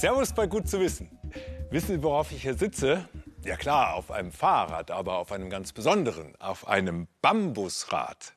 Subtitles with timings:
[0.00, 1.10] Servus bei Gut zu wissen.
[1.68, 3.06] Wissen Sie, worauf ich hier sitze?
[3.44, 8.32] Ja klar, auf einem Fahrrad, aber auf einem ganz besonderen, auf einem Bambusrad.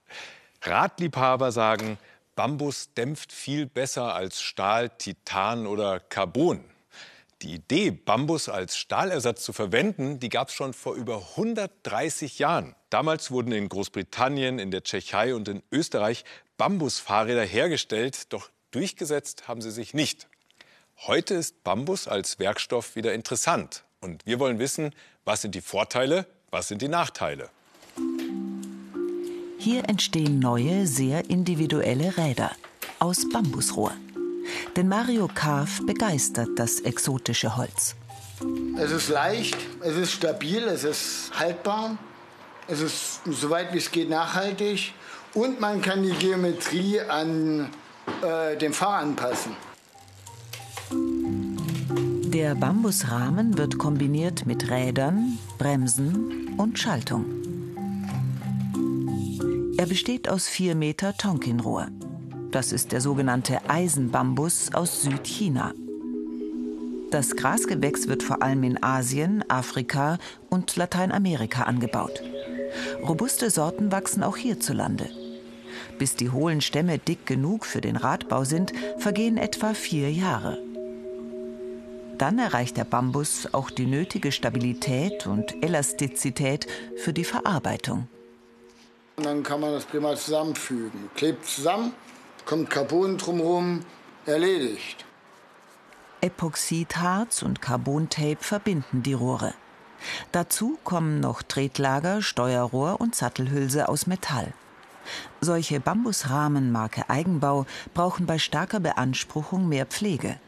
[0.62, 1.98] Radliebhaber sagen,
[2.36, 6.66] Bambus dämpft viel besser als Stahl, Titan oder Carbon.
[7.42, 12.76] Die Idee, Bambus als Stahlersatz zu verwenden, die gab es schon vor über 130 Jahren.
[12.90, 16.26] Damals wurden in Großbritannien, in der Tschechei und in Österreich
[16.58, 20.28] Bambusfahrräder hergestellt, doch durchgesetzt haben sie sich nicht.
[21.00, 23.84] Heute ist Bambus als Werkstoff wieder interessant.
[24.00, 24.92] Und wir wollen wissen,
[25.26, 27.50] was sind die Vorteile, was sind die Nachteile.
[29.58, 32.52] Hier entstehen neue, sehr individuelle Räder
[33.00, 33.92] aus Bambusrohr.
[34.76, 37.96] Denn Mario Karf begeistert das exotische Holz.
[38.78, 41.98] Es ist leicht, es ist stabil, es ist haltbar,
[42.68, 44.94] es ist soweit wie es geht nachhaltig
[45.34, 47.70] und man kann die Geometrie an
[48.22, 49.56] äh, den Fahr anpassen.
[52.34, 57.26] Der Bambusrahmen wird kombiniert mit Rädern, Bremsen und Schaltung.
[59.78, 61.90] Er besteht aus 4 Meter Tonkinrohr.
[62.50, 65.76] Das ist der sogenannte Eisenbambus aus Südchina.
[67.12, 70.18] Das Grasgewächs wird vor allem in Asien, Afrika
[70.50, 72.24] und Lateinamerika angebaut.
[73.08, 75.08] Robuste Sorten wachsen auch hierzulande.
[76.00, 80.73] Bis die hohlen Stämme dick genug für den Radbau sind, vergehen etwa vier Jahre.
[82.24, 88.08] Dann erreicht der Bambus auch die nötige Stabilität und Elastizität für die Verarbeitung.
[89.18, 91.10] Und dann kann man das prima zusammenfügen.
[91.16, 91.92] Klebt zusammen,
[92.46, 93.82] kommt Carbon drumherum,
[94.26, 95.04] erledigt.
[96.22, 99.54] Epoxidharz und Carbontape verbinden die Rohre.
[100.32, 104.54] Dazu kommen noch Tretlager, Steuerrohr und Sattelhülse aus Metall.
[105.42, 110.40] Solche Bambusrahmen Marke Eigenbau brauchen bei starker Beanspruchung mehr Pflege.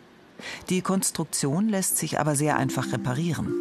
[0.69, 3.53] Die Konstruktion lässt sich aber sehr einfach reparieren.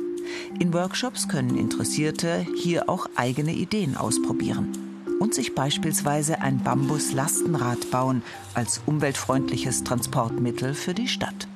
[0.59, 4.73] In Workshops können Interessierte hier auch eigene Ideen ausprobieren
[5.21, 8.23] und sich beispielsweise ein Bambus-Lastenrad bauen
[8.55, 11.49] als umweltfreundliches Transportmittel für die Stadt.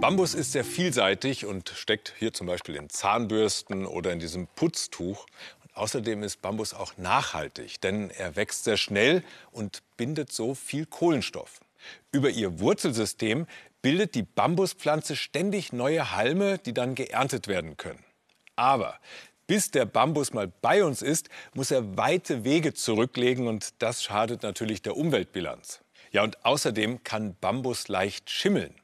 [0.00, 5.26] Bambus ist sehr vielseitig und steckt hier zum Beispiel in Zahnbürsten oder in diesem Putztuch.
[5.74, 11.60] Außerdem ist Bambus auch nachhaltig, denn er wächst sehr schnell und bindet so viel Kohlenstoff.
[12.12, 13.46] Über ihr Wurzelsystem
[13.82, 18.04] bildet die Bambuspflanze ständig neue Halme, die dann geerntet werden können.
[18.56, 18.98] Aber
[19.46, 24.42] bis der Bambus mal bei uns ist, muss er weite Wege zurücklegen und das schadet
[24.42, 25.80] natürlich der Umweltbilanz.
[26.10, 28.74] Ja, und außerdem kann Bambus leicht schimmeln.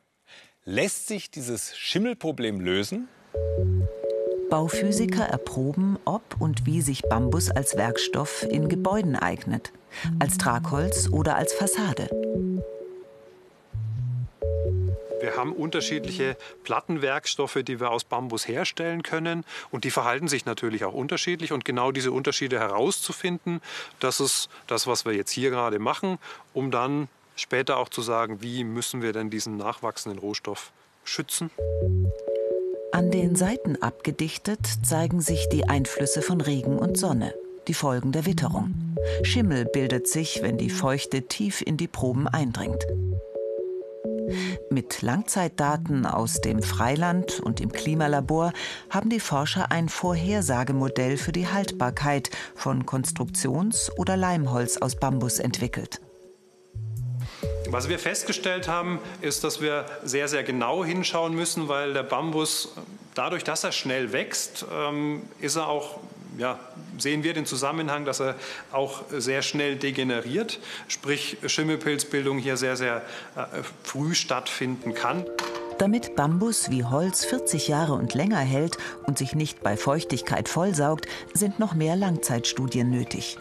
[0.64, 3.08] Lässt sich dieses Schimmelproblem lösen?
[4.50, 9.72] Bauphysiker erproben, ob und wie sich Bambus als Werkstoff in Gebäuden eignet,
[10.20, 12.08] als Tragholz oder als Fassade.
[15.22, 19.44] Wir haben unterschiedliche Plattenwerkstoffe, die wir aus Bambus herstellen können.
[19.70, 21.52] Und die verhalten sich natürlich auch unterschiedlich.
[21.52, 23.60] Und genau diese Unterschiede herauszufinden,
[24.00, 26.18] das ist das, was wir jetzt hier gerade machen,
[26.54, 30.72] um dann später auch zu sagen, wie müssen wir denn diesen nachwachsenden Rohstoff
[31.04, 31.50] schützen.
[32.90, 37.32] An den Seiten abgedichtet zeigen sich die Einflüsse von Regen und Sonne,
[37.68, 38.96] die Folgen der Witterung.
[39.22, 42.84] Schimmel bildet sich, wenn die Feuchte tief in die Proben eindringt.
[44.70, 48.52] Mit Langzeitdaten aus dem Freiland und im Klimalabor
[48.90, 56.00] haben die Forscher ein Vorhersagemodell für die Haltbarkeit von Konstruktions- oder Leimholz aus Bambus entwickelt.
[57.68, 62.74] Was wir festgestellt haben, ist, dass wir sehr, sehr genau hinschauen müssen, weil der Bambus,
[63.14, 65.98] dadurch, dass er schnell wächst, ähm, ist er auch
[66.38, 66.58] ja,
[66.98, 68.36] sehen wir den Zusammenhang, dass er
[68.70, 73.02] auch sehr schnell degeneriert, sprich Schimmelpilzbildung hier sehr, sehr
[73.36, 75.24] äh, früh stattfinden kann.
[75.78, 81.06] Damit Bambus wie Holz 40 Jahre und länger hält und sich nicht bei Feuchtigkeit vollsaugt,
[81.34, 83.36] sind noch mehr Langzeitstudien nötig.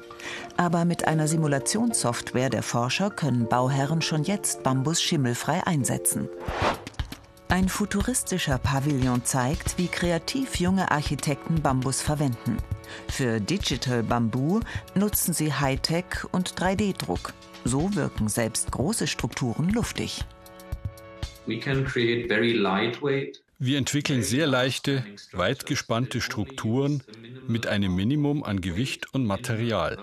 [0.58, 6.29] Aber mit einer Simulationssoftware der Forscher können Bauherren schon jetzt Bambus schimmelfrei einsetzen.
[7.52, 12.56] Ein futuristischer Pavillon zeigt, wie kreativ junge Architekten Bambus verwenden.
[13.09, 14.62] Für Digital Bamboo
[14.96, 17.34] nutzen sie Hightech und 3D-Druck.
[17.66, 20.24] So wirken selbst große Strukturen luftig.
[21.46, 21.62] Wir
[23.78, 27.04] entwickeln sehr leichte, weit gespannte Strukturen
[27.50, 29.97] mit einem Minimum an Gewicht und Material.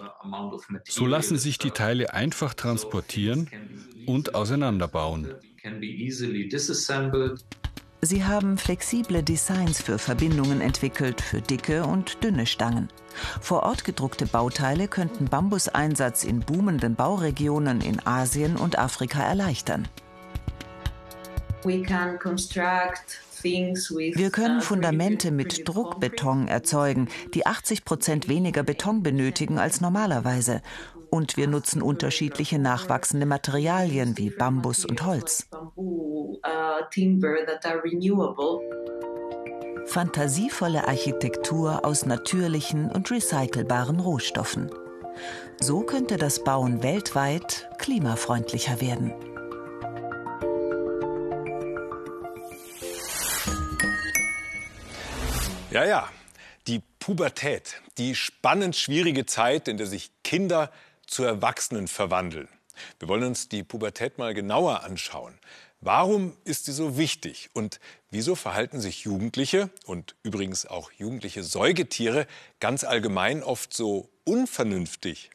[0.85, 3.49] So lassen sich die Teile einfach transportieren
[4.05, 5.33] und auseinanderbauen.
[8.01, 12.89] Sie haben flexible Designs für Verbindungen entwickelt für dicke und dünne Stangen.
[13.41, 19.89] Vor Ort gedruckte Bauteile könnten Bambuseinsatz in boomenden Bauregionen in Asien und Afrika erleichtern.
[21.65, 21.83] Wir
[24.31, 30.63] können uh, Fundamente mit Druckbeton erzeugen, die 80 Prozent weniger Beton benötigen als normalerweise.
[31.11, 35.49] Und wir nutzen unterschiedliche nachwachsende Materialien wie Bambus und Holz.
[36.47, 36.85] Uh,
[39.87, 44.71] Fantasievolle Architektur aus natürlichen und recycelbaren Rohstoffen.
[45.61, 49.13] So könnte das Bauen weltweit klimafreundlicher werden.
[55.71, 56.09] Ja, ja,
[56.67, 60.71] die Pubertät, die spannend schwierige Zeit, in der sich Kinder
[61.07, 62.49] zu Erwachsenen verwandeln.
[62.99, 65.35] Wir wollen uns die Pubertät mal genauer anschauen.
[65.81, 67.79] Warum ist sie so wichtig und
[68.11, 72.27] wieso verhalten sich Jugendliche und übrigens auch jugendliche Säugetiere
[72.59, 75.31] ganz allgemein oft so unvernünftig?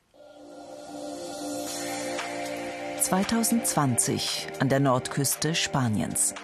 [2.99, 6.35] 2020 an der Nordküste Spaniens.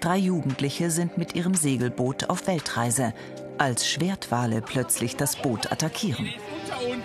[0.00, 3.12] Drei Jugendliche sind mit ihrem Segelboot auf Weltreise,
[3.58, 6.30] als Schwertwale plötzlich das Boot attackieren.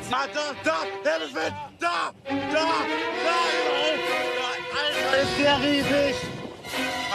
[0.10, 1.54] Da, da, da, Hilfe!
[1.80, 2.68] Da, da, da,
[4.74, 6.37] Alter, ist der riesig!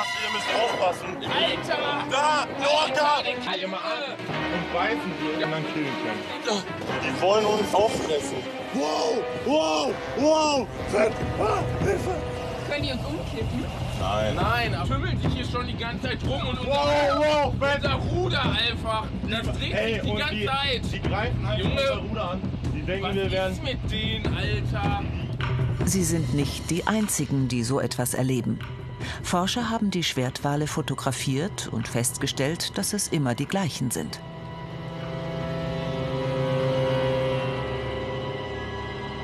[0.03, 1.17] Achso, ihr müsst aufpassen.
[1.31, 1.79] Alter!
[2.11, 3.23] Da, Orca!
[3.47, 6.63] Halt mal an und beißen sie und dann killen können.
[7.05, 8.39] Die wollen uns auffressen.
[8.75, 10.67] Wow, wow, wow!
[10.89, 11.13] Fett!
[11.39, 12.11] Ah, Hilfe!
[12.69, 13.65] Können die uns umkippen?
[14.01, 14.35] Nein.
[14.35, 17.95] Nein, aber schümmeln sich hier schon die ganze Zeit rum und unser, wow, wow, unser
[17.95, 19.05] Ruder einfach.
[19.31, 20.83] Das dreht Ey, sich die ganze die, Zeit.
[20.93, 22.43] Die greifen halt Junge, unser Ruder an.
[22.75, 23.53] Die denken, Was wir werden.
[23.53, 25.03] ist mit denen, Alter?
[25.85, 28.59] Sie sind nicht die einzigen, die so etwas erleben.
[29.23, 34.21] Forscher haben die Schwertwale fotografiert und festgestellt, dass es immer die gleichen sind.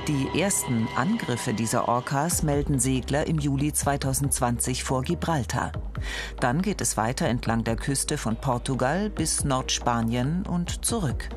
[0.08, 5.72] Die ersten Angriffe dieser Orcas melden Segler im Juli 2020 vor Gibraltar.
[6.40, 11.28] Dann geht es weiter entlang der Küste von Portugal bis Nordspanien und zurück.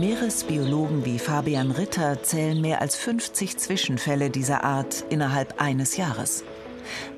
[0.00, 6.42] Meeresbiologen wie Fabian Ritter zählen mehr als 50 Zwischenfälle dieser Art innerhalb eines Jahres.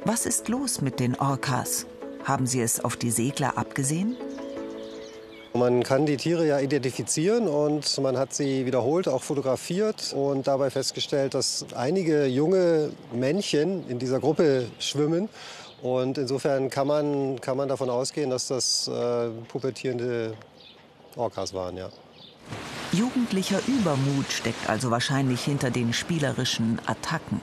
[0.05, 1.87] Was ist los mit den Orcas?
[2.25, 4.17] Haben sie es auf die Segler abgesehen?
[5.55, 10.69] Man kann die Tiere ja identifizieren und man hat sie wiederholt auch fotografiert und dabei
[10.69, 15.29] festgestellt, dass einige junge Männchen in dieser Gruppe schwimmen.
[15.83, 20.35] Und insofern kann man, kann man davon ausgehen, dass das äh, pubertierende
[21.15, 21.89] Orcas waren, ja.
[22.93, 27.41] Jugendlicher Übermut steckt also wahrscheinlich hinter den spielerischen Attacken.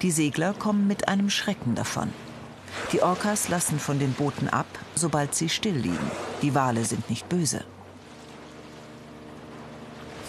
[0.00, 2.10] Die Segler kommen mit einem Schrecken davon.
[2.92, 6.10] Die Orcas lassen von den Booten ab, sobald sie still liegen.
[6.40, 7.62] Die Wale sind nicht böse.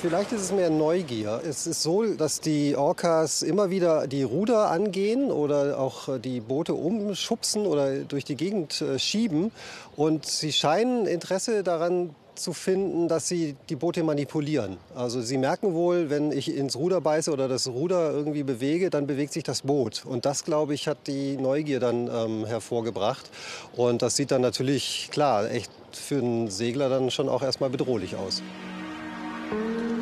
[0.01, 1.41] Vielleicht ist es mehr Neugier.
[1.47, 6.73] Es ist so, dass die Orcas immer wieder die Ruder angehen oder auch die Boote
[6.73, 9.51] umschubsen oder durch die Gegend äh, schieben.
[9.95, 14.77] Und sie scheinen Interesse daran zu finden, dass sie die Boote manipulieren.
[14.95, 19.07] Also sie merken wohl, wenn ich ins Ruder beiße oder das Ruder irgendwie bewege, dann
[19.07, 20.03] bewegt sich das Boot.
[20.05, 23.29] Und das, glaube ich, hat die Neugier dann ähm, hervorgebracht.
[23.75, 28.15] Und das sieht dann natürlich, klar, echt für einen Segler dann schon auch erstmal bedrohlich
[28.15, 28.41] aus.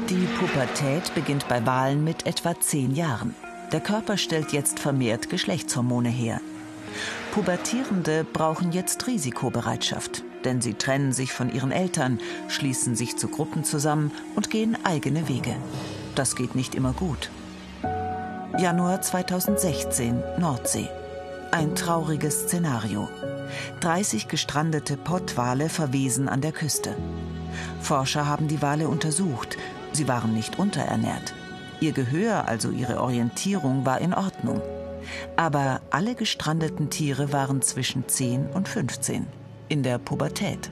[0.10, 3.36] Die Pubertät beginnt bei Walen mit etwa zehn Jahren.
[3.72, 6.42] Der Körper stellt jetzt vermehrt Geschlechtshormone her.
[7.32, 13.64] Pubertierende brauchen jetzt Risikobereitschaft denn sie trennen sich von ihren Eltern, schließen sich zu Gruppen
[13.64, 15.56] zusammen und gehen eigene Wege.
[16.16, 17.30] Das geht nicht immer gut.
[18.58, 20.90] Januar 2016, Nordsee.
[21.52, 23.08] Ein trauriges Szenario.
[23.80, 26.96] 30 gestrandete Pottwale verwesen an der Küste.
[27.82, 29.58] Forscher haben die Wale untersucht.
[29.94, 31.34] Sie waren nicht unterernährt.
[31.80, 34.62] Ihr Gehör, also ihre Orientierung, war in Ordnung.
[35.38, 39.39] Aber alle gestrandeten Tiere waren zwischen 10 und 15
[39.70, 40.70] in der Pubertät.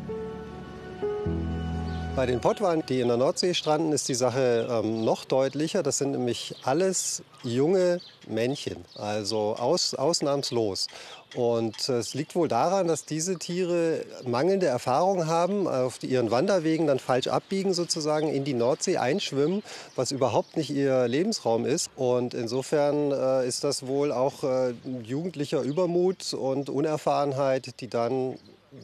[2.17, 5.83] Bei den Pottwalen, die in der Nordsee stranden, ist die Sache ähm, noch deutlicher.
[5.83, 10.87] Das sind nämlich alles junge Männchen, also aus, ausnahmslos.
[11.35, 16.97] Und es liegt wohl daran, dass diese Tiere mangelnde Erfahrung haben, auf ihren Wanderwegen dann
[16.97, 19.61] falsch abbiegen, sozusagen in die Nordsee einschwimmen,
[19.95, 21.91] was überhaupt nicht ihr Lebensraum ist.
[21.95, 24.73] Und insofern äh, ist das wohl auch äh,
[25.03, 28.39] jugendlicher Übermut und Unerfahrenheit, die dann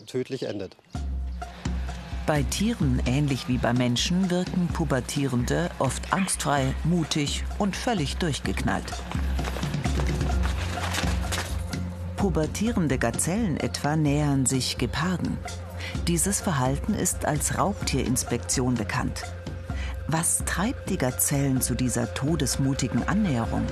[0.06, 0.76] tödlich endet.
[2.26, 8.86] Bei Tieren, ähnlich wie bei Menschen, wirken Pubertierende oft angstfrei, mutig und völlig durchgeknallt.
[12.16, 15.38] Pubertierende Gazellen etwa nähern sich Geparden.
[16.08, 19.24] Dieses Verhalten ist als Raubtierinspektion bekannt.
[20.08, 23.66] Was treibt die Gazellen zu dieser todesmutigen Annäherung?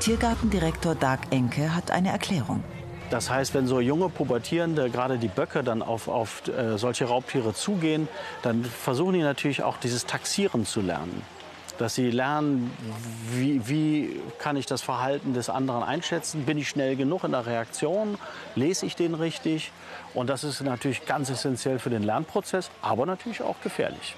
[0.00, 2.64] Tiergartendirektor Dag Enke hat eine Erklärung.
[3.10, 7.54] Das heißt, wenn so junge Pubertierende, gerade die Böcke, dann auf, auf äh, solche Raubtiere
[7.54, 8.08] zugehen,
[8.42, 11.22] dann versuchen die natürlich auch dieses Taxieren zu lernen.
[11.78, 12.72] Dass sie lernen,
[13.30, 16.46] wie, wie kann ich das Verhalten des anderen einschätzen?
[16.46, 18.18] Bin ich schnell genug in der Reaktion?
[18.54, 19.70] Lese ich den richtig?
[20.14, 24.16] Und das ist natürlich ganz essentiell für den Lernprozess, aber natürlich auch gefährlich.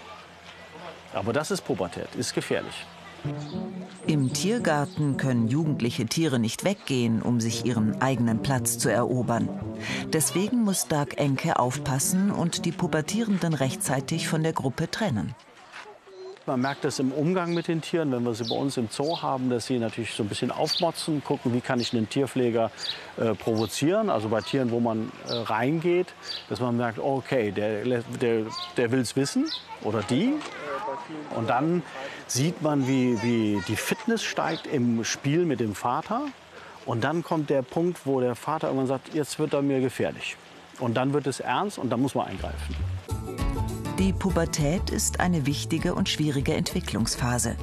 [1.13, 2.87] Aber das ist Pubertät, ist gefährlich.
[4.07, 9.49] Im Tiergarten können jugendliche Tiere nicht weggehen, um sich ihren eigenen Platz zu erobern.
[10.13, 15.35] Deswegen muss Dag Enke aufpassen und die Pubertierenden rechtzeitig von der Gruppe trennen.
[16.47, 19.21] Man merkt das im Umgang mit den Tieren, wenn wir sie bei uns im Zoo
[19.21, 22.71] haben, dass sie natürlich so ein bisschen aufmotzen, gucken, wie kann ich einen Tierpfleger
[23.19, 24.09] äh, provozieren.
[24.09, 26.15] Also bei Tieren, wo man äh, reingeht,
[26.49, 28.47] dass man merkt, okay, der, der,
[28.79, 29.45] der will es wissen
[29.83, 30.33] oder die.
[31.35, 31.83] Und dann
[32.27, 36.27] sieht man, wie, wie die Fitness steigt im Spiel mit dem Vater.
[36.87, 40.37] Und dann kommt der Punkt, wo der Vater irgendwann sagt, jetzt wird er mir gefährlich.
[40.79, 42.77] Und dann wird es ernst und dann muss man eingreifen.
[43.99, 47.57] Die Pubertät ist eine wichtige und schwierige Entwicklungsphase.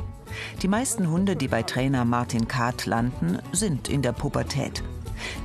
[0.61, 4.83] Die meisten Hunde, die bei Trainer Martin Kahrt landen, sind in der Pubertät.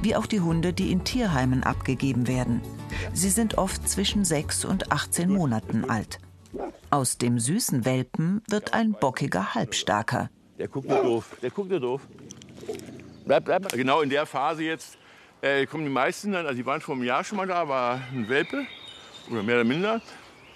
[0.02, 2.60] Wie auch die Hunde, die in Tierheimen abgegeben werden.
[3.14, 6.18] Sie sind oft zwischen 6 und 18 Monaten alt.
[6.90, 10.30] Aus dem süßen Welpen wird ein bockiger Halbstarker.
[10.58, 11.36] Der guckt nur doof.
[11.42, 12.02] Der guckt nur doof.
[13.24, 13.68] Bleib, bleib.
[13.70, 14.98] Genau in der Phase jetzt
[15.42, 18.00] äh, kommen die meisten dann, also die waren vor einem Jahr schon mal da, war
[18.12, 18.66] ein Welpe
[19.30, 20.02] oder mehr oder minder.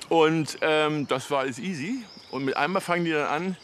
[0.09, 2.05] Und ähm, das war alles easy.
[2.31, 3.57] Und mit einmal fangen die dann an,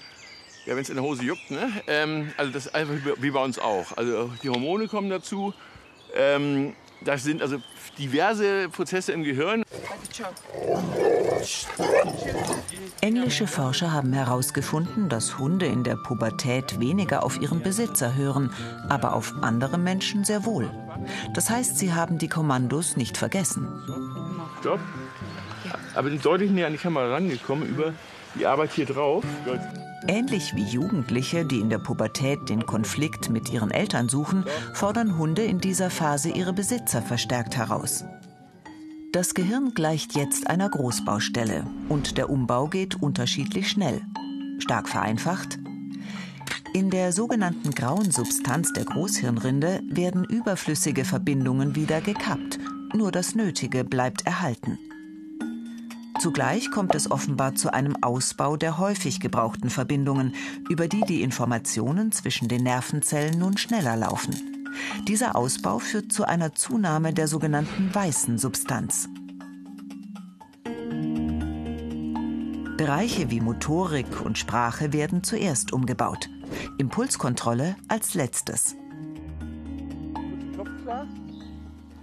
[0.65, 1.71] ja, wenn es in der Hose juckt, ne?
[1.87, 3.97] Ähm, also das ist einfach wie bei uns auch.
[3.97, 5.53] Also die Hormone kommen dazu.
[6.15, 7.61] Ähm, das sind also
[7.99, 9.63] diverse Prozesse im Gehirn.
[13.01, 18.53] Englische Forscher haben herausgefunden, dass Hunde in der Pubertät weniger auf ihren Besitzer hören,
[18.89, 20.71] aber auf andere Menschen sehr wohl.
[21.35, 23.69] Das heißt, sie haben die Kommandos nicht vergessen.
[24.61, 24.81] Stopp.
[25.95, 27.95] Aber sind deutlich näher an die Kamera rangekommen über
[28.35, 29.25] die Arbeit hier drauf.
[30.09, 35.43] Ähnlich wie Jugendliche, die in der Pubertät den Konflikt mit ihren Eltern suchen, fordern Hunde
[35.43, 38.05] in dieser Phase ihre Besitzer verstärkt heraus.
[39.13, 44.01] Das Gehirn gleicht jetzt einer Großbaustelle und der Umbau geht unterschiedlich schnell.
[44.61, 45.59] Stark vereinfacht.
[46.73, 52.61] In der sogenannten grauen Substanz der Großhirnrinde werden überflüssige Verbindungen wieder gekappt.
[52.95, 54.79] Nur das Nötige bleibt erhalten.
[56.21, 60.35] Zugleich kommt es offenbar zu einem Ausbau der häufig gebrauchten Verbindungen,
[60.69, 64.37] über die die Informationen zwischen den Nervenzellen nun schneller laufen.
[65.09, 69.09] Dieser Ausbau führt zu einer Zunahme der sogenannten weißen Substanz.
[72.77, 76.29] Bereiche wie Motorik und Sprache werden zuerst umgebaut,
[76.77, 78.77] Impulskontrolle als letztes.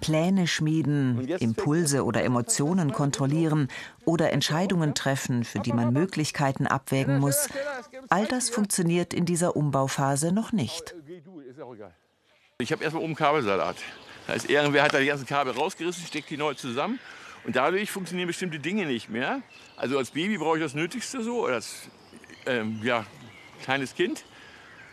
[0.08, 3.68] Pläne schmieden, Impulse oder Emotionen kontrollieren
[4.06, 7.50] oder Entscheidungen treffen, für die man Möglichkeiten abwägen muss.
[8.08, 10.96] All das funktioniert in dieser Umbauphase noch nicht.
[12.60, 13.76] Ich habe erstmal oben Kabelsalat.
[14.28, 17.00] Das heißt, irgendwer hat da die ganzen Kabel rausgerissen, steckt die neu zusammen.
[17.44, 19.42] Und dadurch funktionieren bestimmte Dinge nicht mehr.
[19.76, 21.90] Also als Baby brauche ich das Nötigste so, oder als
[22.46, 23.06] ähm, ja,
[23.62, 24.24] kleines Kind.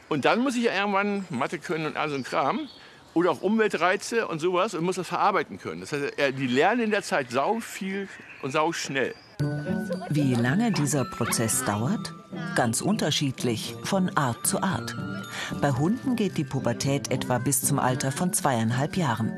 [0.08, 2.68] Und dann muss ich ja irgendwann Mathe können und all so ein Kram
[3.14, 5.80] oder auch Umweltreize und sowas und muss das verarbeiten können.
[5.80, 8.08] Das heißt, die lernen in der Zeit sau viel
[8.42, 9.14] und sau schnell.
[10.10, 12.14] Wie lange dieser Prozess dauert?
[12.54, 14.94] Ganz unterschiedlich, von Art zu Art.
[15.60, 19.32] Bei Hunden geht die Pubertät etwa bis zum Alter von zweieinhalb Jahren.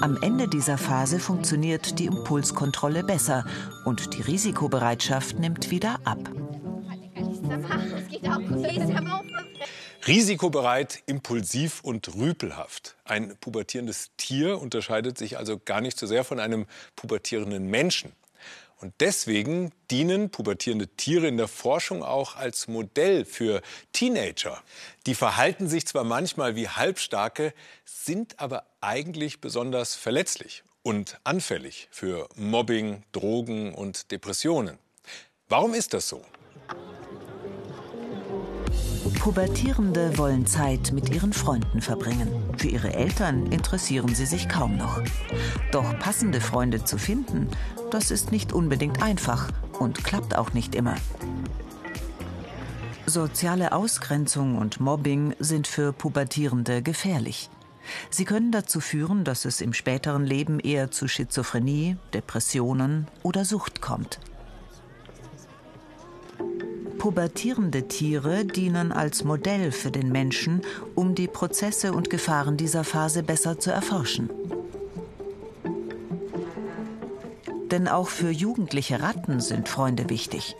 [0.00, 3.44] Am Ende dieser Phase funktioniert die Impulskontrolle besser
[3.84, 6.18] und die Risikobereitschaft nimmt wieder ab.
[10.06, 12.96] Risikobereit, impulsiv und rüpelhaft.
[13.04, 16.66] Ein pubertierendes Tier unterscheidet sich also gar nicht so sehr von einem
[16.96, 18.12] pubertierenden Menschen.
[18.80, 24.60] Und deswegen dienen pubertierende Tiere in der Forschung auch als Modell für Teenager.
[25.06, 27.54] Die verhalten sich zwar manchmal wie Halbstarke,
[27.84, 34.80] sind aber eigentlich besonders verletzlich und anfällig für Mobbing, Drogen und Depressionen.
[35.48, 36.24] Warum ist das so?
[39.10, 42.28] Pubertierende wollen Zeit mit ihren Freunden verbringen.
[42.56, 45.00] Für ihre Eltern interessieren sie sich kaum noch.
[45.72, 47.48] Doch passende Freunde zu finden,
[47.90, 50.94] das ist nicht unbedingt einfach und klappt auch nicht immer.
[53.06, 57.50] Soziale Ausgrenzung und Mobbing sind für Pubertierende gefährlich.
[58.10, 63.80] Sie können dazu führen, dass es im späteren Leben eher zu Schizophrenie, Depressionen oder Sucht
[63.80, 64.20] kommt.
[67.02, 70.62] Pubertierende Tiere dienen als Modell für den Menschen,
[70.94, 74.30] um die Prozesse und Gefahren dieser Phase besser zu erforschen.
[77.72, 80.54] Denn auch für jugendliche Ratten sind Freunde wichtig.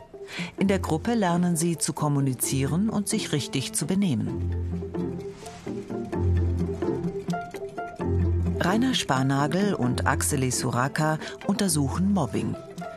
[0.58, 4.50] In der Gruppe lernen sie zu kommunizieren und sich richtig zu benehmen.
[8.58, 12.56] Rainer Sparnagel und Axeli Suraka untersuchen Mobbing.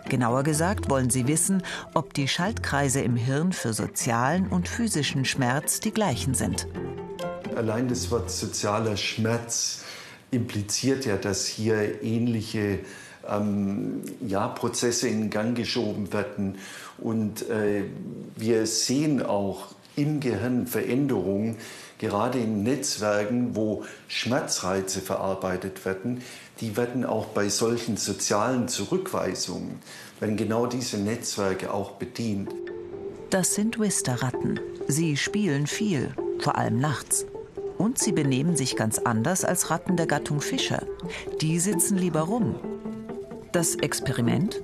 [0.10, 5.80] Genauer gesagt wollen sie wissen, ob die Schaltkreise im Hirn für sozialen und physischen Schmerz
[5.80, 6.68] die gleichen sind.
[7.56, 9.84] Allein das Wort sozialer Schmerz
[10.32, 12.80] impliziert ja, dass hier ähnliche
[13.28, 16.58] ähm, ja, Prozesse in Gang geschoben werden.
[16.98, 17.86] Und äh,
[18.36, 21.58] wir sehen auch im Gehirn Veränderungen,
[22.00, 26.22] gerade in Netzwerken, wo Schmerzreize verarbeitet werden,
[26.60, 29.80] die werden auch bei solchen sozialen Zurückweisungen,
[30.20, 32.50] werden genau diese Netzwerke auch bedient.
[33.30, 34.60] Das sind Wister-Ratten.
[34.88, 37.26] Sie spielen viel, vor allem nachts.
[37.78, 40.84] Und sie benehmen sich ganz anders als Ratten der Gattung Fischer.
[41.42, 42.56] Die sitzen lieber rum.
[43.52, 44.62] Das Experiment?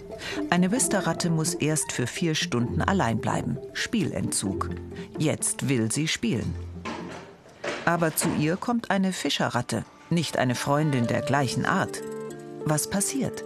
[0.49, 3.57] Eine Wister-Ratte muss erst für vier Stunden allein bleiben.
[3.73, 4.69] Spielentzug.
[5.17, 6.70] Jetzt will sie spielen.
[7.85, 12.01] Aber zu ihr kommt eine Fischerratte, nicht eine Freundin der gleichen Art.
[12.65, 13.43] Was passiert?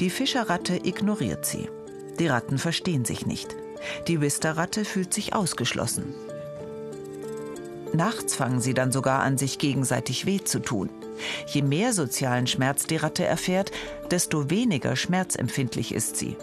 [0.00, 1.68] Die Fischerratte ignoriert sie.
[2.18, 3.54] Die Ratten verstehen sich nicht.
[4.08, 6.14] Die Wisterratte fühlt sich ausgeschlossen.
[7.92, 10.90] Nachts fangen sie dann sogar an, sich gegenseitig weh zu tun.
[11.46, 13.70] Je mehr sozialen Schmerz die Ratte erfährt,
[14.10, 16.36] desto weniger schmerzempfindlich ist sie.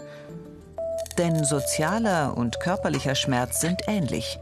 [1.18, 4.38] Denn sozialer und körperlicher Schmerz sind ähnlich.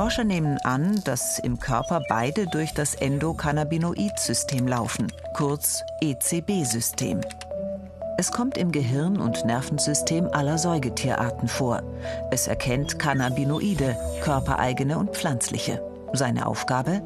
[0.00, 7.20] Forscher nehmen an, dass im Körper beide durch das Endokannabinoid-System laufen, kurz ECB-System.
[8.16, 11.82] Es kommt im Gehirn und Nervensystem aller Säugetierarten vor.
[12.30, 15.82] Es erkennt Cannabinoide, körpereigene und pflanzliche.
[16.14, 17.02] Seine Aufgabe?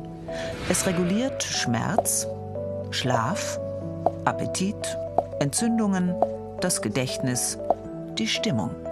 [0.69, 2.29] Es reguliert Schmerz,
[2.93, 3.59] Schlaf,
[4.25, 4.97] Appetit,
[5.41, 6.15] Entzündungen,
[6.61, 7.59] das Gedächtnis,
[8.19, 8.84] die Stimmung.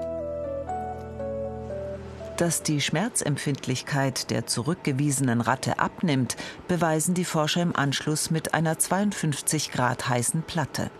[2.43, 6.35] Dass die Schmerzempfindlichkeit der zurückgewiesenen Ratte abnimmt,
[6.67, 10.91] beweisen die Forscher im Anschluss mit einer 52 Grad heißen Platte.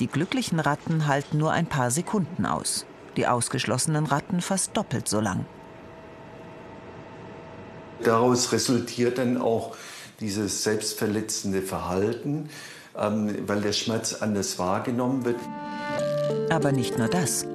[0.00, 2.84] Die glücklichen Ratten halten nur ein paar Sekunden aus,
[3.16, 5.46] die ausgeschlossenen Ratten fast doppelt so lang.
[8.02, 9.76] Daraus resultiert dann auch
[10.18, 12.50] dieses selbstverletzende Verhalten,
[12.98, 15.38] ähm, weil der Schmerz anders wahrgenommen wird.
[16.50, 17.46] Aber nicht nur das.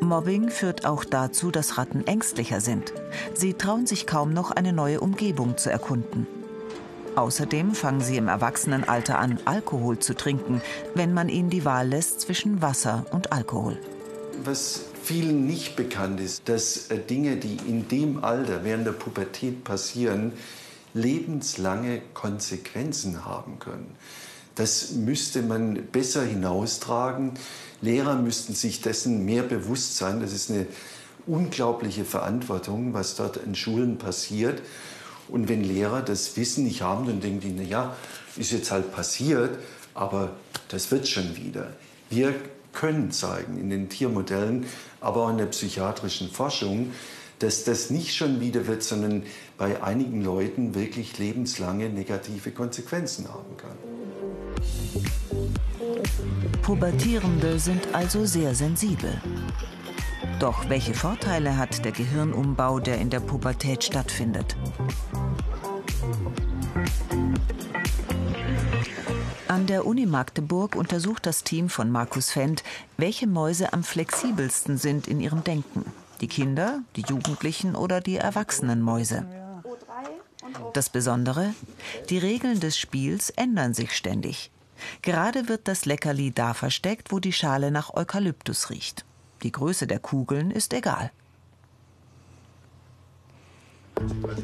[0.00, 2.92] Mobbing führt auch dazu, dass Ratten ängstlicher sind.
[3.34, 6.26] Sie trauen sich kaum noch, eine neue Umgebung zu erkunden.
[7.16, 10.60] Außerdem fangen sie im Erwachsenenalter an, Alkohol zu trinken,
[10.94, 13.78] wenn man ihnen die Wahl lässt zwischen Wasser und Alkohol.
[14.42, 19.62] Was vielen nicht bekannt ist, dass äh, Dinge, die in dem Alter während der Pubertät
[19.62, 20.32] passieren,
[20.92, 23.94] lebenslange Konsequenzen haben können.
[24.54, 27.32] Das müsste man besser hinaustragen.
[27.80, 30.20] Lehrer müssten sich dessen mehr bewusst sein.
[30.20, 30.66] Das ist eine
[31.26, 34.62] unglaubliche Verantwortung, was dort in Schulen passiert.
[35.28, 37.96] Und wenn Lehrer das Wissen nicht haben, dann denken die, na ja,
[38.36, 39.58] ist jetzt halt passiert,
[39.94, 40.32] aber
[40.68, 41.72] das wird schon wieder.
[42.10, 42.34] Wir
[42.72, 44.66] können zeigen in den Tiermodellen,
[45.00, 46.92] aber auch in der psychiatrischen Forschung,
[47.38, 49.24] dass das nicht schon wieder wird, sondern
[49.56, 54.03] bei einigen Leuten wirklich lebenslange negative Konsequenzen haben kann.
[56.62, 59.20] Pubertierende sind also sehr sensibel.
[60.40, 64.56] Doch welche Vorteile hat der Gehirnumbau, der in der Pubertät stattfindet?
[69.46, 72.64] An der Uni Magdeburg untersucht das Team von Markus Fendt,
[72.96, 75.84] welche Mäuse am flexibelsten sind in ihrem Denken.
[76.20, 79.26] Die Kinder, die Jugendlichen oder die erwachsenen Mäuse.
[80.72, 81.54] Das Besondere?
[82.10, 84.50] Die Regeln des Spiels ändern sich ständig.
[85.02, 89.04] Gerade wird das Leckerli da versteckt, wo die Schale nach Eukalyptus riecht.
[89.42, 91.10] Die Größe der Kugeln ist egal.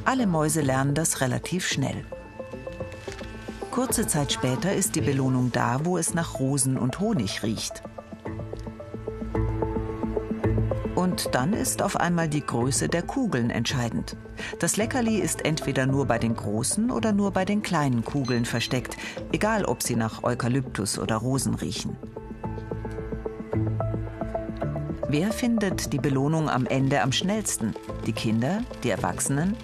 [0.05, 2.05] Alle Mäuse lernen das relativ schnell.
[3.71, 7.83] Kurze Zeit später ist die Belohnung da, wo es nach Rosen und Honig riecht.
[11.01, 14.19] Und dann ist auf einmal die Größe der Kugeln entscheidend.
[14.59, 18.99] Das Leckerli ist entweder nur bei den großen oder nur bei den kleinen Kugeln versteckt,
[19.33, 21.97] egal ob sie nach Eukalyptus oder Rosen riechen.
[25.09, 27.73] Wer findet die Belohnung am Ende am schnellsten?
[28.07, 29.57] Die Kinder, die Erwachsenen?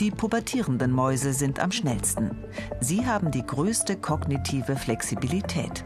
[0.00, 2.30] Die pubertierenden Mäuse sind am schnellsten.
[2.80, 5.84] Sie haben die größte kognitive Flexibilität.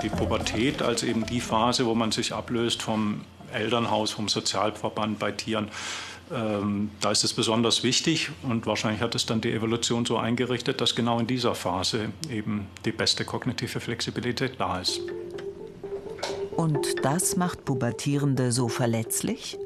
[0.00, 3.20] die Pubertät als eben die Phase, wo man sich ablöst vom
[3.52, 5.68] Elternhaus, vom Sozialverband bei Tieren.
[6.32, 10.80] Ähm, da ist es besonders wichtig und wahrscheinlich hat es dann die Evolution so eingerichtet,
[10.80, 15.00] dass genau in dieser Phase eben die beste kognitive Flexibilität da ist.
[16.56, 19.58] Und das macht Pubertierende so verletzlich?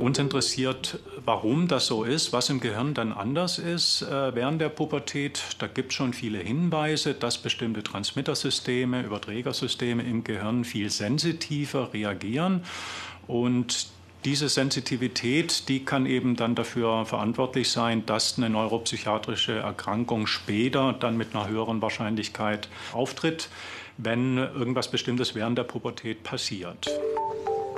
[0.00, 4.70] Uns interessiert, warum das so ist, was im Gehirn dann anders ist äh, während der
[4.70, 5.42] Pubertät.
[5.58, 12.64] Da gibt es schon viele Hinweise, dass bestimmte Transmittersysteme, Überträgersysteme im Gehirn viel sensitiver reagieren.
[13.26, 13.88] Und
[14.24, 21.18] diese Sensitivität, die kann eben dann dafür verantwortlich sein, dass eine neuropsychiatrische Erkrankung später dann
[21.18, 23.50] mit einer höheren Wahrscheinlichkeit auftritt,
[23.98, 26.88] wenn irgendwas Bestimmtes während der Pubertät passiert.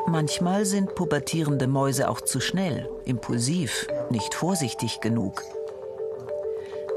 [0.07, 5.43] Manchmal sind pubertierende Mäuse auch zu schnell, impulsiv, nicht vorsichtig genug.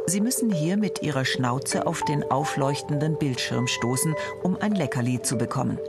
[0.07, 5.37] Sie müssen hier mit ihrer Schnauze auf den aufleuchtenden Bildschirm stoßen, um ein Leckerli zu
[5.37, 5.79] bekommen.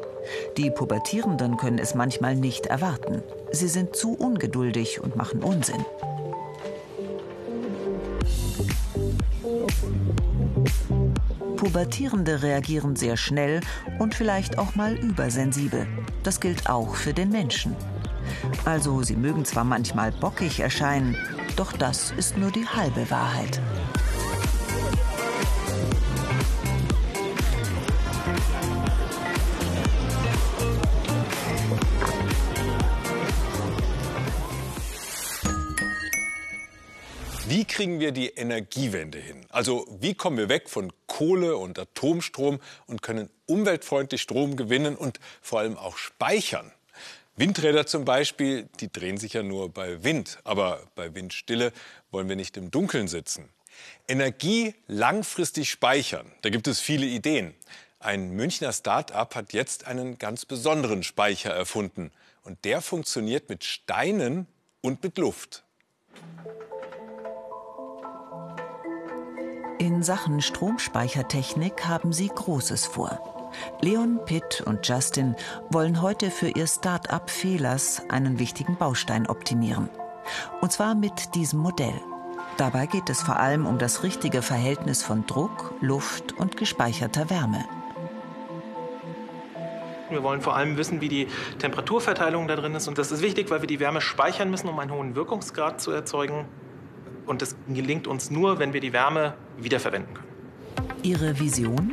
[0.57, 3.23] Die Pubertierenden können es manchmal nicht erwarten.
[3.51, 5.85] Sie sind zu ungeduldig und machen Unsinn.
[11.67, 13.61] Pubertierende reagieren sehr schnell
[13.99, 15.85] und vielleicht auch mal übersensibel.
[16.23, 17.75] Das gilt auch für den Menschen.
[18.65, 21.17] Also sie mögen zwar manchmal bockig erscheinen,
[21.57, 23.61] doch das ist nur die halbe Wahrheit.
[37.49, 39.47] Wie kriegen wir die Energiewende hin?
[39.51, 45.21] Also wie kommen wir weg von Kohle und Atomstrom und können umweltfreundlich Strom gewinnen und
[45.43, 46.73] vor allem auch speichern?
[47.37, 51.73] Windräder zum Beispiel, die drehen sich ja nur bei Wind, aber bei Windstille
[52.11, 53.49] wollen wir nicht im Dunkeln sitzen.
[54.09, 57.55] Energie langfristig speichern, da gibt es viele Ideen.
[58.01, 62.11] Ein Münchner Start-up hat jetzt einen ganz besonderen Speicher erfunden
[62.43, 64.49] und der funktioniert mit Steinen
[64.81, 65.63] und mit Luft.
[69.97, 73.19] In Sachen Stromspeichertechnik haben sie Großes vor.
[73.81, 75.35] Leon, Pitt und Justin
[75.71, 79.89] wollen heute für ihr Start-up Fehlers einen wichtigen Baustein optimieren.
[80.61, 81.99] Und zwar mit diesem Modell.
[82.59, 87.65] Dabei geht es vor allem um das richtige Verhältnis von Druck, Luft und gespeicherter Wärme.
[90.11, 91.27] Wir wollen vor allem wissen, wie die
[91.59, 92.87] Temperaturverteilung da drin ist.
[92.87, 95.91] Und das ist wichtig, weil wir die Wärme speichern müssen, um einen hohen Wirkungsgrad zu
[95.91, 96.45] erzeugen.
[97.27, 100.27] Und das gelingt uns nur, wenn wir die Wärme wiederverwenden können.
[101.03, 101.93] Ihre Vision?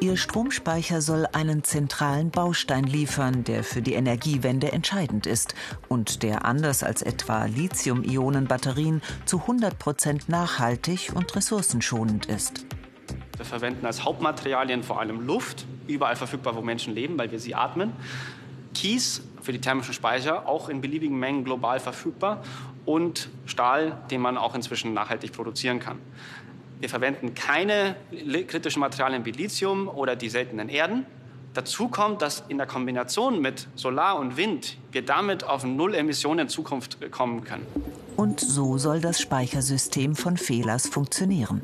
[0.00, 5.54] Ihr Stromspeicher soll einen zentralen Baustein liefern, der für die Energiewende entscheidend ist
[5.88, 12.66] und der anders als etwa Lithium-Ionen-Batterien zu 100 Prozent nachhaltig und ressourcenschonend ist.
[13.36, 17.54] Wir verwenden als Hauptmaterialien vor allem Luft, überall verfügbar, wo Menschen leben, weil wir sie
[17.54, 17.92] atmen.
[18.74, 22.42] Kies für die thermischen Speicher, auch in beliebigen Mengen global verfügbar.
[22.84, 25.98] Und Stahl, den man auch inzwischen nachhaltig produzieren kann.
[26.80, 27.94] Wir verwenden keine
[28.48, 31.06] kritischen Materialien wie Lithium oder die seltenen Erden.
[31.54, 36.40] Dazu kommt, dass in der Kombination mit Solar und Wind wir damit auf Null Emissionen
[36.40, 37.66] in Zukunft kommen können.
[38.16, 41.62] Und so soll das Speichersystem von Fehlers funktionieren.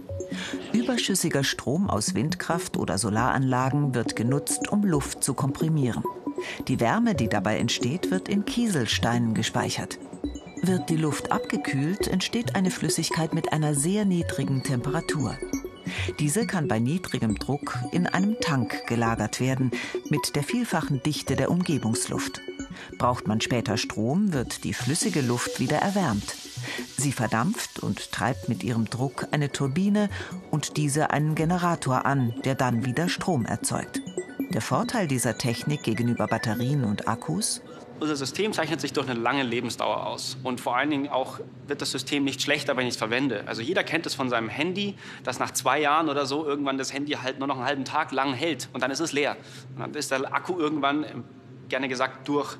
[0.72, 6.04] Überschüssiger Strom aus Windkraft oder Solaranlagen wird genutzt, um Luft zu komprimieren.
[6.68, 9.98] Die Wärme, die dabei entsteht, wird in Kieselsteinen gespeichert.
[10.62, 15.36] Wird die Luft abgekühlt, entsteht eine Flüssigkeit mit einer sehr niedrigen Temperatur.
[16.18, 19.70] Diese kann bei niedrigem Druck in einem Tank gelagert werden,
[20.10, 22.40] mit der vielfachen Dichte der Umgebungsluft.
[22.98, 26.36] Braucht man später Strom, wird die flüssige Luft wieder erwärmt.
[26.96, 30.08] Sie verdampft und treibt mit ihrem Druck eine Turbine
[30.50, 34.00] und diese einen Generator an, der dann wieder Strom erzeugt.
[34.50, 37.60] Der Vorteil dieser Technik gegenüber Batterien und Akkus?
[38.00, 40.38] Unser System zeichnet sich durch eine lange Lebensdauer aus.
[40.42, 43.44] Und vor allen Dingen auch wird das System nicht schlechter, wenn ich es verwende.
[43.46, 46.94] Also jeder kennt es von seinem Handy, dass nach zwei Jahren oder so irgendwann das
[46.94, 49.36] Handy halt nur noch einen halben Tag lang hält und dann ist es leer.
[49.74, 51.24] Und dann ist der Akku irgendwann, ähm,
[51.68, 52.56] gerne gesagt, durch.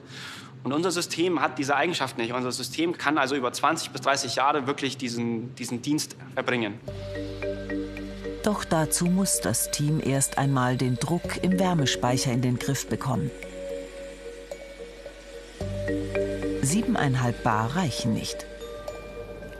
[0.65, 2.35] Und unser System hat diese Eigenschaft nicht.
[2.35, 6.81] Unser System kann also über 20 bis 30 Jahre wirklich diesen, diesen Dienst erbringen.
[8.49, 13.31] Doch dazu muss das Team erst einmal den Druck im Wärmespeicher in den Griff bekommen.
[16.63, 18.47] 7,5 Bar reichen nicht.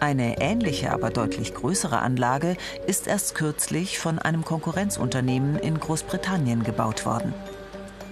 [0.01, 7.05] Eine ähnliche, aber deutlich größere Anlage ist erst kürzlich von einem Konkurrenzunternehmen in Großbritannien gebaut
[7.05, 7.35] worden.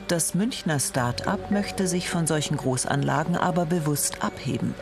[0.09, 4.75] Das Münchner Start-up möchte sich von solchen Großanlagen aber bewusst abheben.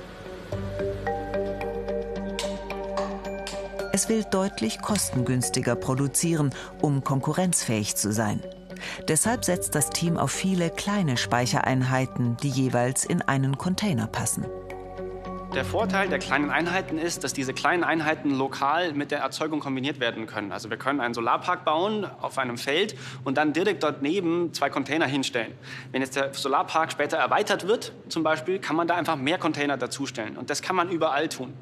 [3.95, 6.53] Es will deutlich kostengünstiger produzieren,
[6.83, 8.43] um konkurrenzfähig zu sein.
[9.07, 14.47] Deshalb setzt das Team auf viele kleine Speichereinheiten, die jeweils in einen Container passen.
[15.55, 20.01] Der Vorteil der kleinen Einheiten ist, dass diese kleinen Einheiten lokal mit der Erzeugung kombiniert
[20.01, 20.51] werden können.
[20.51, 24.71] Also wir können einen Solarpark bauen auf einem Feld und dann direkt dort neben zwei
[24.71, 25.53] Container hinstellen.
[25.93, 29.77] Wenn jetzt der Solarpark später erweitert wird, zum Beispiel, kann man da einfach mehr Container
[29.77, 30.37] dazustellen.
[30.37, 31.53] Und das kann man überall tun.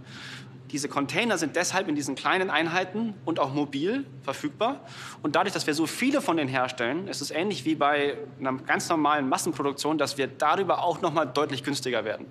[0.73, 4.81] Diese Container sind deshalb in diesen kleinen Einheiten und auch mobil verfügbar.
[5.23, 8.55] Und dadurch, dass wir so viele von denen herstellen, ist es ähnlich wie bei einer
[8.55, 12.27] ganz normalen Massenproduktion, dass wir darüber auch noch mal deutlich günstiger werden.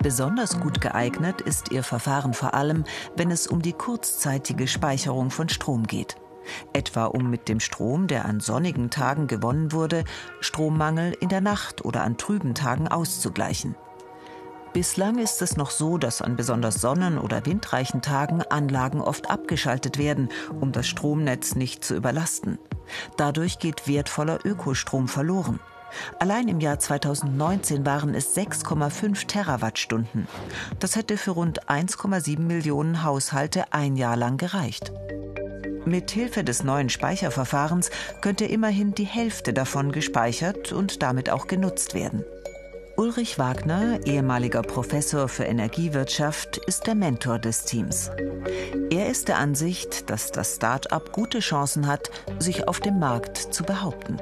[0.00, 2.84] Besonders gut geeignet ist ihr Verfahren vor allem,
[3.16, 6.14] wenn es um die kurzzeitige Speicherung von Strom geht.
[6.72, 10.04] Etwa um mit dem Strom, der an sonnigen Tagen gewonnen wurde,
[10.40, 13.74] Strommangel in der Nacht oder an trüben Tagen auszugleichen.
[14.76, 19.96] Bislang ist es noch so, dass an besonders sonnen- oder windreichen Tagen Anlagen oft abgeschaltet
[19.96, 20.28] werden,
[20.60, 22.58] um das Stromnetz nicht zu überlasten.
[23.16, 25.60] Dadurch geht wertvoller Ökostrom verloren.
[26.20, 30.28] Allein im Jahr 2019 waren es 6,5 Terawattstunden.
[30.78, 34.92] Das hätte für rund 1,7 Millionen Haushalte ein Jahr lang gereicht.
[35.86, 41.94] Mit Hilfe des neuen Speicherverfahrens könnte immerhin die Hälfte davon gespeichert und damit auch genutzt
[41.94, 42.26] werden.
[42.98, 48.10] Ulrich Wagner, ehemaliger Professor für Energiewirtschaft, ist der Mentor des Teams.
[48.90, 53.64] Er ist der Ansicht, dass das Start-up gute Chancen hat, sich auf dem Markt zu
[53.64, 54.16] behaupten.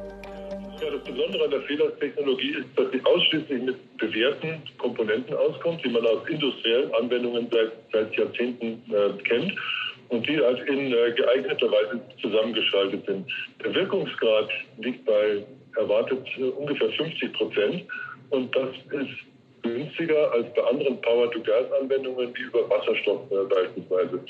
[0.82, 5.90] Ja, das Besondere an der Fehlertechnologie ist, dass sie ausschließlich mit bewährten Komponenten auskommt, die
[5.90, 9.52] man aus industriellen Anwendungen seit, seit Jahrzehnten äh, kennt
[10.08, 13.24] und die halt in äh, geeigneter Weise zusammengeschaltet sind.
[13.64, 15.44] Der Wirkungsgrad liegt bei
[15.76, 17.84] erwartet äh, ungefähr 50 Prozent.
[18.30, 19.10] Und das ist
[19.62, 24.20] günstiger als bei anderen Power-to-Gas-Anwendungen wie über Wasserstoff äh, beispielsweise.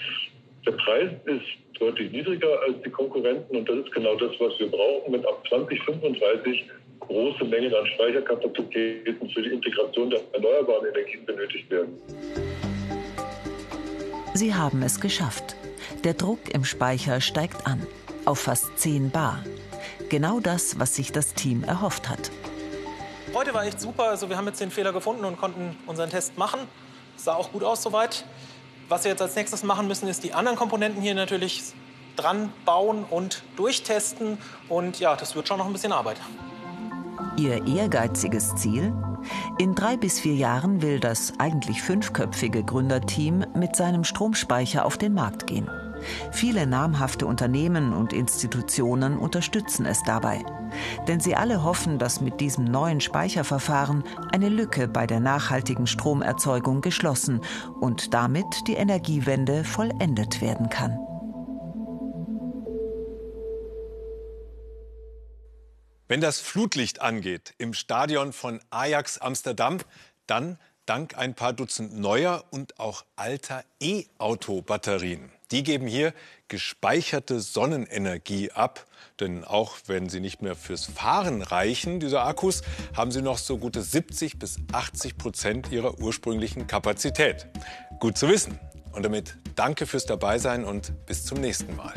[0.66, 4.70] Der Preis ist deutlich niedriger als die Konkurrenten und das ist genau das, was wir
[4.70, 6.64] brauchen, wenn ab 2035
[7.00, 11.98] große Mengen an Speicherkapazitäten für die Integration der erneuerbaren Energien benötigt werden.
[14.33, 15.57] Sie haben es geschafft.
[16.02, 17.87] Der Druck im Speicher steigt an,
[18.24, 19.44] auf fast 10 Bar.
[20.09, 22.30] Genau das, was sich das Team erhofft hat.
[23.34, 24.04] Heute war echt super.
[24.04, 26.60] Also wir haben jetzt den Fehler gefunden und konnten unseren Test machen.
[27.16, 28.24] Sah auch gut aus soweit.
[28.88, 31.74] Was wir jetzt als nächstes machen müssen, ist die anderen Komponenten hier natürlich
[32.14, 34.38] dran bauen und durchtesten.
[34.68, 36.20] Und ja, das wird schon noch ein bisschen Arbeit.
[37.36, 38.94] Ihr ehrgeiziges Ziel?
[39.58, 45.12] In drei bis vier Jahren will das eigentlich fünfköpfige Gründerteam mit seinem Stromspeicher auf den
[45.14, 45.68] Markt gehen.
[46.32, 50.44] Viele namhafte Unternehmen und Institutionen unterstützen es dabei.
[51.06, 56.80] Denn sie alle hoffen, dass mit diesem neuen Speicherverfahren eine Lücke bei der nachhaltigen Stromerzeugung
[56.80, 57.40] geschlossen
[57.80, 60.98] und damit die Energiewende vollendet werden kann.
[66.06, 69.78] Wenn das Flutlicht angeht im Stadion von Ajax Amsterdam,
[70.26, 75.32] dann dank ein paar Dutzend neuer und auch alter E-Auto-Batterien.
[75.50, 76.14] Die geben hier
[76.48, 78.87] gespeicherte Sonnenenergie ab.
[79.20, 82.62] Denn auch wenn sie nicht mehr fürs Fahren reichen, diese Akkus,
[82.96, 87.46] haben sie noch so gute 70 bis 80 Prozent ihrer ursprünglichen Kapazität.
[88.00, 88.59] Gut zu wissen.
[88.92, 91.94] Und damit danke fürs Dabeisein und bis zum nächsten Mal.